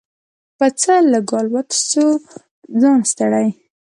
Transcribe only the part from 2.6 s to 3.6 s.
ځان ستړی